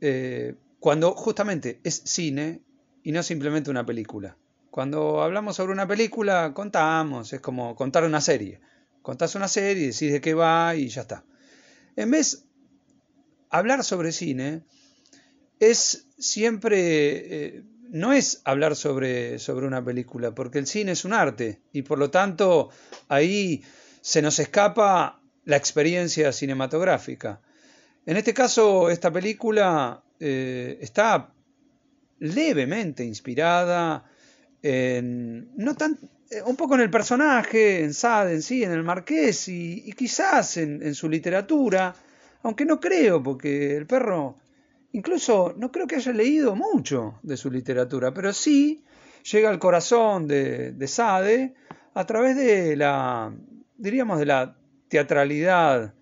[0.00, 2.62] eh, cuando justamente es cine
[3.02, 4.36] y no simplemente una película.
[4.70, 8.60] Cuando hablamos sobre una película contamos, es como contar una serie.
[9.02, 11.24] Contás una serie, decís de qué va y ya está.
[11.94, 12.46] En vez
[13.52, 14.62] hablar sobre cine
[15.60, 21.12] es siempre, eh, no es hablar sobre, sobre una película, porque el cine es un
[21.12, 22.70] arte y por lo tanto
[23.08, 23.62] ahí
[24.00, 27.40] se nos escapa la experiencia cinematográfica.
[28.06, 31.32] En este caso, esta película eh, está
[32.18, 34.04] levemente inspirada
[34.62, 35.98] en, no tan,
[36.30, 40.56] eh, un poco en el personaje, en Sade en sí, en el marqués y, quizás
[40.56, 41.94] en su literatura,
[42.42, 44.38] aunque no creo, porque el perro
[44.92, 48.84] incluso no creo que haya leído mucho de su literatura, pero sí
[49.30, 51.54] llega al corazón de, de Sade
[51.94, 53.32] a través de la,
[53.76, 54.56] diríamos, de la
[54.88, 55.94] teatralidad,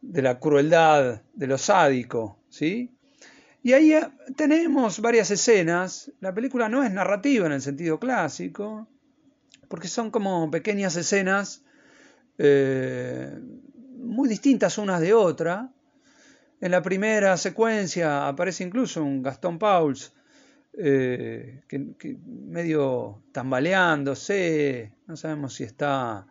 [0.00, 2.94] de la crueldad, de lo sádico, ¿sí?
[3.62, 6.12] Y ahí eh, tenemos varias escenas.
[6.20, 8.88] La película no es narrativa en el sentido clásico,
[9.68, 11.64] porque son como pequeñas escenas
[12.38, 13.38] eh,
[13.98, 15.68] muy distintas unas de otras.
[16.60, 20.12] En la primera secuencia aparece incluso un Gastón Pauls
[20.76, 26.26] eh, que medio tambaleándose, no sabemos si está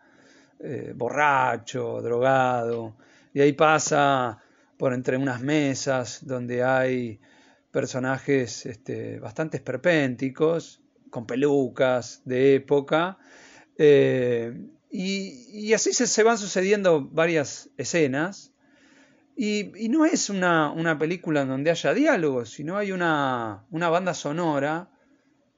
[0.60, 2.96] eh, borracho, drogado,
[3.34, 4.40] y ahí pasa
[4.78, 7.20] por entre unas mesas donde hay
[7.72, 13.18] personajes este, bastante esperpénticos con pelucas de época.
[13.78, 14.54] Eh,
[14.90, 18.54] y, así se, van sucediendo varias escenas.
[19.36, 24.90] Y, no es una, película en donde haya diálogos, sino hay una, una banda sonora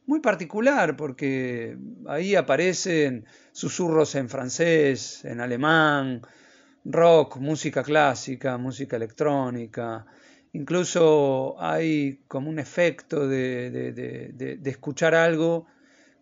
[0.05, 1.77] muy particular, porque
[2.07, 6.23] ahí aparecen susurros en francés, en alemán,
[6.83, 10.05] rock, música clásica, música electrónica.
[10.53, 15.67] Incluso hay como un efecto de, escuchar algo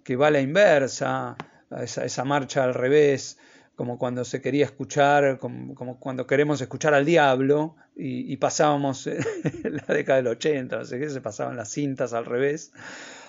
[0.04, 1.38] que va a la inversa,
[1.82, 3.38] esa, esa, marcha al revés,
[3.76, 9.94] como cuando se quería escuchar, como, cuando queremos escuchar al diablo y, pasábamos en la
[9.94, 12.72] década del 80, no sé qué, se pasaban las cintas al revés.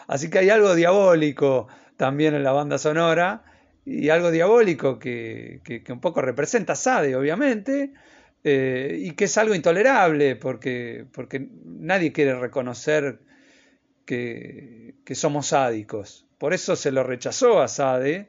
[0.07, 3.45] Así que hay algo diabólico también en la banda sonora
[3.85, 7.93] y algo diabólico que, un poco representa Sade, obviamente,
[8.45, 13.19] eh, y que es algo intolerable porque, porque nadie quiere reconocer
[14.05, 16.28] que, somos sádicos.
[16.39, 18.29] Por eso se lo rechazó a Sade,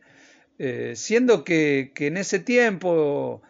[0.57, 3.41] eh, siendo que, en ese tiempo,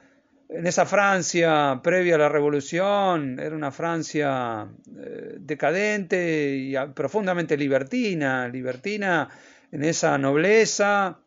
[0.50, 8.48] en esa Francia previa a la revolución, era una Francia eh, decadente y profundamente libertina,
[8.48, 9.30] libertina
[9.72, 11.20] en esa nobleza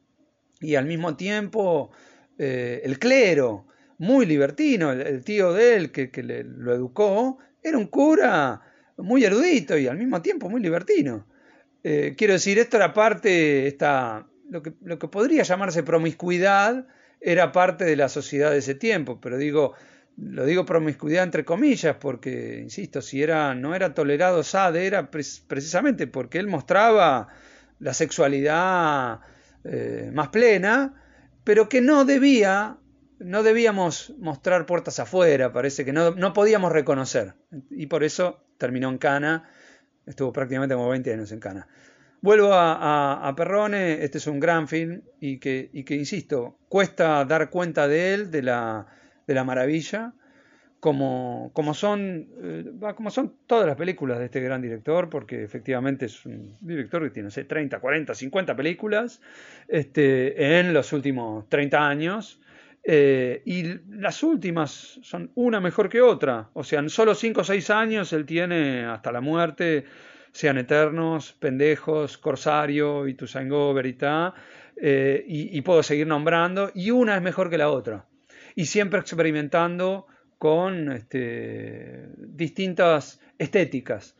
[0.60, 1.90] y al mismo tiempo
[2.38, 3.66] eh, el clero,
[3.98, 6.10] muy libertino, el, tío de él que,
[6.44, 8.60] lo educó, era un cura
[8.96, 11.26] muy erudito y al mismo tiempo muy libertino.
[11.84, 16.86] Eh, quiero decir, esto era parte, esta, lo, que, lo que podría llamarse promiscuidad,
[17.22, 19.74] era parte de la sociedad de ese tiempo, pero digo,
[20.16, 26.06] lo digo promiscuidad entre comillas, porque, insisto, si era, no era tolerado Sade, era precisamente
[26.06, 27.28] porque él mostraba
[27.78, 29.20] la sexualidad
[29.64, 30.94] eh, más plena,
[31.44, 32.78] pero que no debía,
[33.18, 37.34] no debíamos mostrar puertas afuera, parece que no, podíamos reconocer.
[37.70, 39.48] Y por eso terminó en Cana,
[40.06, 41.66] estuvo prácticamente como 20 años en Cana.
[42.20, 47.50] Vuelvo a, Perrone, este es un gran film y que, y que, insisto, cuesta dar
[47.50, 48.86] cuenta de él, de la,
[49.26, 50.14] de la maravilla,
[50.82, 56.06] como, como, son, eh, como son todas las películas de este gran director, porque efectivamente
[56.06, 59.20] es un director que tiene 30, 40, 50 películas
[59.68, 62.40] este, en los últimos 30 años.
[62.84, 63.64] Eh, y
[63.96, 66.50] las últimas son una mejor que otra.
[66.52, 69.84] O sea, en solo 5 o 6 años él tiene hasta la muerte,
[70.32, 73.16] sean eternos, pendejos, Corsario, y
[73.74, 74.34] Verità,
[74.76, 78.06] eh, y, y puedo seguir nombrando, y una es mejor que la otra.
[78.54, 80.06] Y siempre experimentando
[80.38, 84.16] con este, distintas estéticas.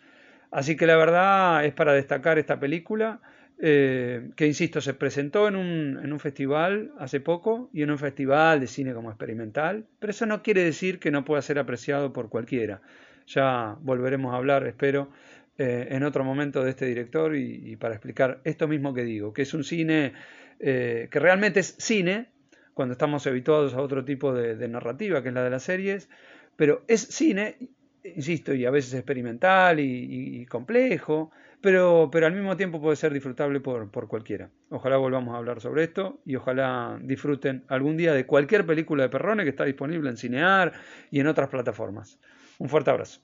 [0.53, 3.21] Así que la verdad es para destacar esta película,
[3.65, 7.99] eh, que insisto, se presentó en un, en un, festival hace poco y en un
[7.99, 12.13] festival de cine como experimental, pero eso no quiere decir que no pueda ser apreciado
[12.13, 12.83] por cualquiera.
[13.29, 15.11] Ya volveremos a hablar, espero,
[15.59, 19.43] eh, en otro momento de este director y, para explicar esto mismo que digo, que
[19.43, 20.13] es un cine
[20.59, 22.31] eh, que realmente es cine,
[22.75, 26.09] cuando estamos habituados a otro tipo de, narrativa, que es la de las series,
[26.57, 27.59] pero es cine,
[28.03, 31.31] insisto, y a veces experimental y, complejo,
[31.63, 34.51] pero, pero, al mismo tiempo puede ser disfrutable por, por, cualquiera.
[34.71, 39.09] Ojalá volvamos a hablar sobre esto y ojalá disfruten algún día de cualquier película de
[39.09, 40.73] Perrone que está disponible en Cinear
[41.11, 42.19] y en otras plataformas.
[42.59, 43.21] Un fuerte abrazo.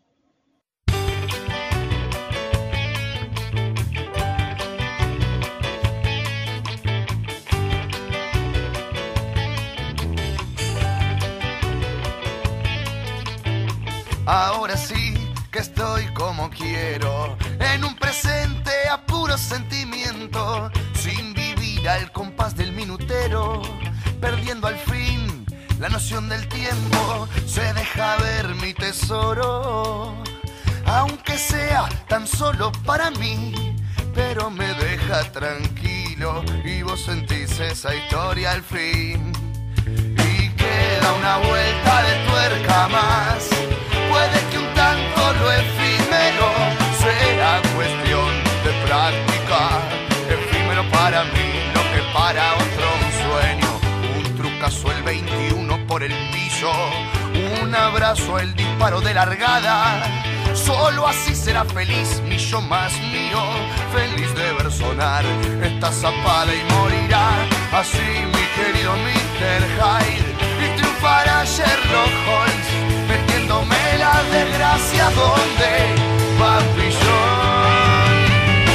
[14.31, 15.15] Ahora sí
[15.51, 18.28] que estoy como quiero, en un presente
[25.99, 30.15] del tiempo, se deja ver mi tesoro,
[30.87, 33.75] aunque sea tan solo para mí,
[34.15, 39.33] pero me deja tranquilo y vos sentís esa historia al fin.
[39.87, 43.49] Y queda una vuelta de tuerca más
[44.09, 46.49] puede que un tanto lo efímero
[47.03, 48.31] sea cuestión
[48.65, 49.61] de práctica.
[50.31, 53.71] Efímero para mí, lo que para otro un sueño.
[54.17, 55.68] Un trucazo el 21
[56.03, 56.71] el piso,
[57.63, 60.03] un abrazo el disparo de largada.
[60.55, 63.41] Solo así será feliz mi yo más mío,
[63.93, 65.25] feliz de ver sonar
[65.63, 67.31] esta zapada y morirá.
[67.73, 69.63] Así mi querido Mr.
[69.79, 70.35] Hyde
[70.65, 72.69] y triunfará Sherlock Holmes
[73.09, 75.95] metiéndome la desgracia donde
[76.39, 77.39] papillón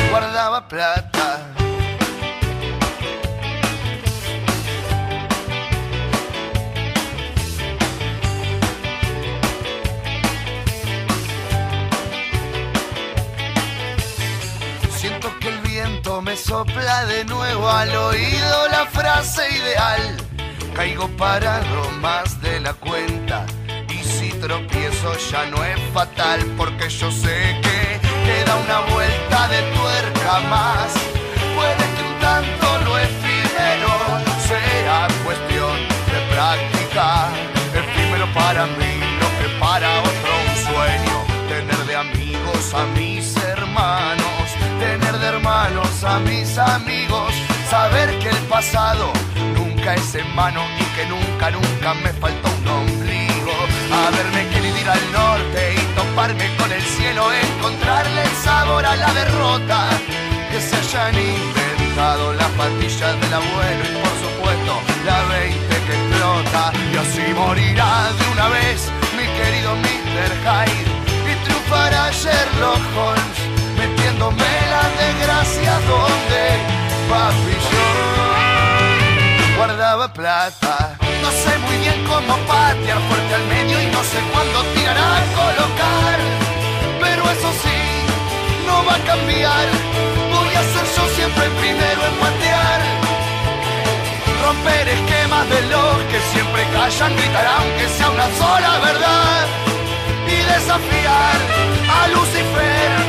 [0.10, 1.43] guardaba plata.
[16.34, 20.18] Me sopla de nuevo al oído la frase ideal.
[20.74, 23.46] Caigo parado más de la cuenta
[23.88, 29.62] y si tropiezo ya no es fatal porque yo sé que queda una vuelta de
[29.78, 30.94] tuerca más.
[31.56, 33.94] Puede que un tanto lo efímero
[34.48, 35.78] sea cuestión
[36.14, 37.30] de práctica.
[37.80, 41.16] Efímero para mí, lo que para otro un sueño.
[41.48, 43.43] Tener de amigos a mis
[46.58, 47.34] amigos.
[47.70, 49.12] Saber que el pasado
[49.56, 53.54] nunca es en vano y que nunca, nunca me faltó un ombligo.
[53.92, 59.14] Haberme querido ir al norte y toparme con el cielo, encontrarle el sabor a la
[59.14, 59.90] derrota.
[60.52, 64.74] Que se hayan inventado las patillas del abuelo y por supuesto
[65.06, 66.72] la 20 que explota.
[66.94, 70.32] Y así morirá de una vez mi querido Mr.
[70.46, 73.53] Hyde y triunfará Sherlock Holmes
[74.14, 76.44] metiéndome la desgracia donde
[77.10, 77.86] papi yo
[79.58, 80.98] guardaba plata.
[81.22, 85.22] No sé muy bien cómo patear fuerte al medio y no sé cuándo tirar a
[85.40, 86.20] colocar.
[87.00, 87.80] Pero eso sí,
[88.68, 89.68] no va a cambiar.
[90.34, 92.82] Voy a ser yo siempre el primero en patear.
[94.44, 99.48] Romper esquemas de los que siempre callan, gritar aunque sea una sola verdad.
[100.28, 101.38] Y desafiar
[101.90, 103.03] a Lucifer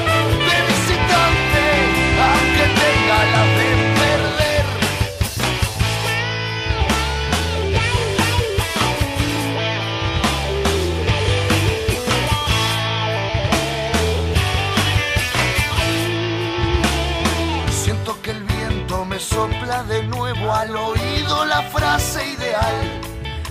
[19.14, 23.00] me sopla de nuevo al oído la frase ideal.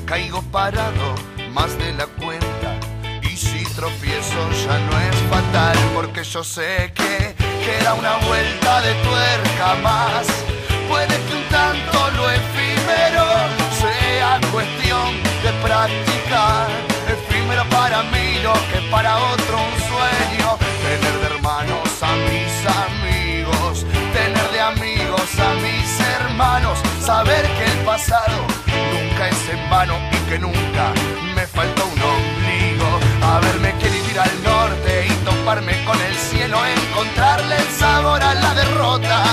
[0.06, 1.16] Caigo parado
[1.52, 2.70] más de la cuenta
[3.22, 7.34] y si tropiezo ya no es fatal porque yo sé que
[7.66, 10.28] queda una vuelta de tuerca más.
[10.90, 13.26] Puede que un tanto lo efímero
[13.82, 15.10] sea cuestión
[15.44, 16.68] de practicar.
[17.08, 19.43] Efímero para mí lo que para otro
[28.10, 30.94] nunca es en vano y que nunca
[31.36, 33.00] me faltó un ombligo.
[33.22, 38.54] Haberme querido ir al norte y toparme con el cielo, encontrarle el sabor a la
[38.56, 39.24] derrota.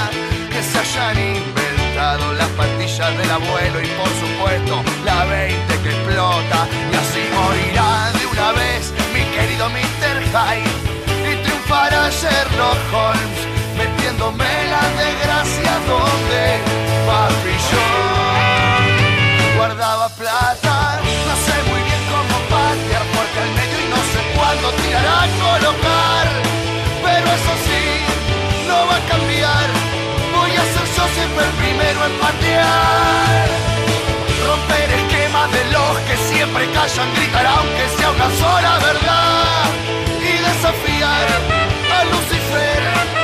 [0.50, 6.68] Que se hayan inventado las pastillas del abuelo y por supuesto la 20 que explota.
[6.92, 10.16] Y así morirá de una vez mi querido Mr.
[10.32, 13.40] Hyde y triunfará Sherlock Holmes
[13.76, 16.60] metiéndome la desgracia donde
[17.06, 18.19] papi yo
[19.60, 20.74] guardaba plata.
[21.28, 25.26] No sé muy bien cómo patear porque al medio y no sé cuándo tirar a
[25.44, 26.26] colocar.
[27.04, 27.84] Pero eso sí,
[28.68, 29.66] no va a cambiar.
[30.36, 33.46] Voy a ser yo siempre el primero en patear.
[34.48, 39.64] Romper esquemas de los que siempre callan, gritar aunque sea una sola verdad.
[40.28, 41.26] Y desafiar
[41.96, 43.19] a Lucifer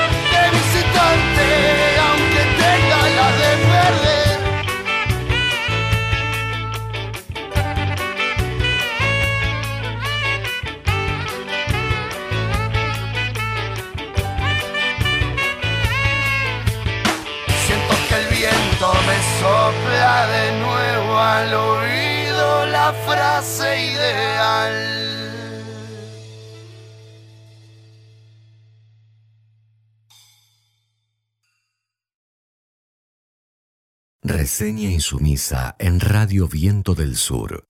[19.66, 24.74] sopla de nuevo al oído la frase ideal.
[34.22, 37.68] Reseña insumisa en Radio Viento del Sur.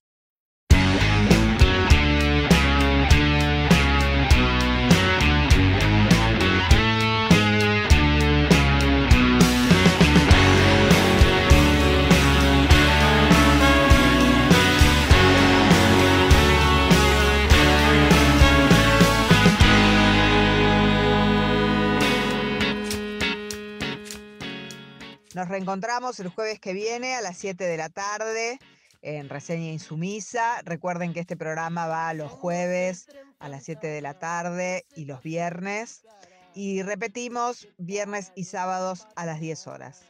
[25.37, 28.59] Nos reencontramos el jueves que viene a las 7 de la tarde
[29.03, 30.62] en Reseña Insumisa.
[30.64, 33.07] Recuerden que este programa va los jueves
[33.39, 36.07] a las 7 de la tarde y los viernes.
[36.55, 40.07] Y repetimos viernes y sábados a las 10 horas.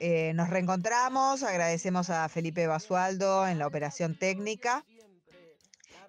[0.00, 4.84] Eh, nos reencontramos, agradecemos a Felipe Basualdo en la operación técnica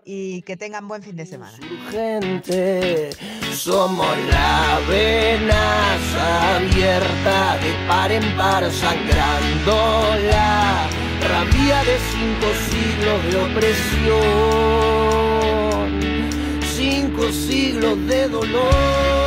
[0.10, 1.58] y que tengan buen fin de semana.
[1.92, 3.10] Gente,
[3.54, 10.88] somos la venaza abierta de par en par sangrando la
[11.28, 14.24] rabia de cinco siglos de opresión,
[16.64, 19.27] cinco siglos de dolor.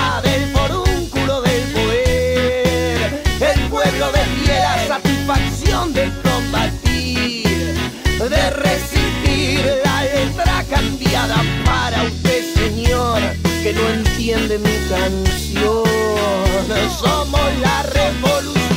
[11.65, 13.21] para usted, señor,
[13.61, 15.83] que no entiende mi canción.
[16.99, 18.70] Somos la revolución.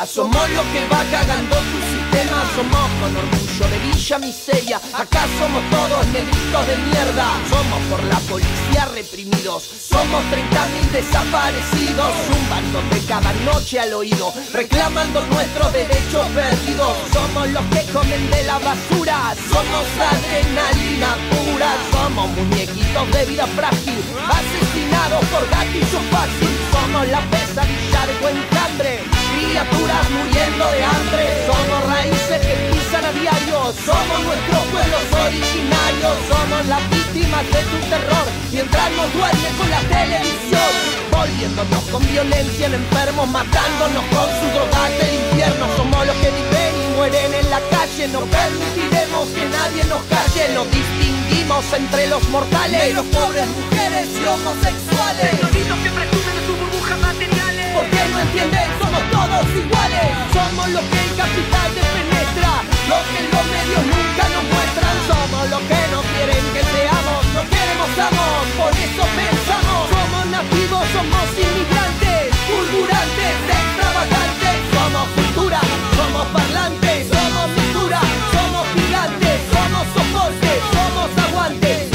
[0.00, 5.26] De somos los que va cagando tu sistema, somos con orgullo de villa miseria, acá
[5.38, 13.32] somos todos negritos de mierda, somos por la policía reprimidos, somos 30.000 desaparecidos, zumbándote cada
[13.44, 19.84] noche al oído, reclamando nuestros derechos perdidos, somos los que comen de la basura, somos
[19.98, 23.98] adrenalina pura, somos muñequitos de vida frágil,
[24.30, 29.17] asesinados por gatillo fácil, somos la pesadilla de buen hambre,
[29.58, 36.66] criaturas muriendo de hambre, somos raíces que pisan a diario, somos nuestros pueblos originarios, somos
[36.66, 40.70] las víctimas de tu terror, mientras nos duerme con la televisión,
[41.10, 46.72] volviéndonos con violencia en enfermos, matándonos con su droga del infierno, somos los que viven
[46.78, 52.22] y mueren en la calle, no permitiremos que nadie nos calle, nos distinguimos entre los
[52.28, 58.08] mortales, los pobres mujeres y homosexuales, los niños que presumen de sus burbujas materiales, porque
[58.10, 62.52] no entienden, somos todos iguales, somos los que el capital penetra,
[62.90, 67.42] los que los medios nunca nos muestran, somos los que no quieren que seamos, no
[67.46, 75.60] queremos amos, por eso pensamos, somos nativos, somos inmigrantes, fulgurantes, extravagantes, somos cultura,
[75.94, 78.00] somos parlantes, somos cintura,
[78.34, 81.87] somos gigantes, somos soporte, somos aguantes,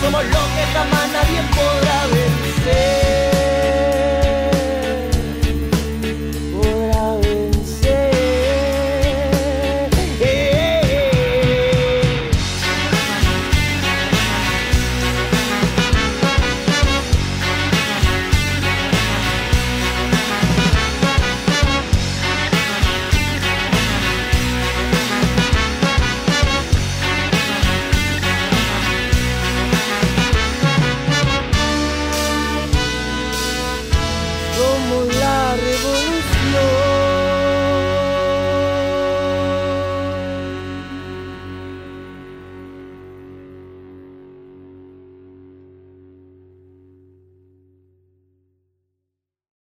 [0.00, 3.07] Somos lo que jamás nadie podrá vencer.